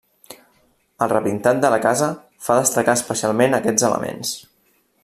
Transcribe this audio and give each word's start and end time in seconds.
El 1.05 1.11
repintat 1.11 1.61
de 1.65 1.71
la 1.75 1.79
casa 1.83 2.09
fa 2.47 2.57
destacar 2.61 2.99
especialment 3.01 3.61
aquests 3.61 3.89
elements. 3.93 4.35